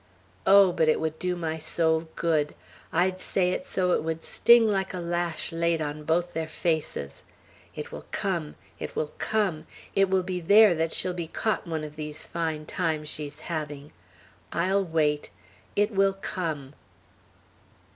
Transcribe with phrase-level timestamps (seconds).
[0.47, 2.55] Oh, but it would do my soul good!
[2.91, 7.23] I'd say it so it would sting like a lash laid on both their faces!
[7.75, 8.55] It will come!
[8.79, 9.67] It will come!
[9.93, 13.91] It will be there that she'll be caught one of these fine times she's having!
[14.51, 15.29] I'll wait!
[15.75, 16.73] It will come!"